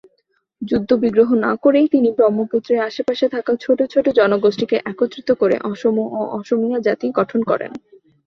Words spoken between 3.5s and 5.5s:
ছোট ছোট জনগোষ্ঠীকে একত্রিত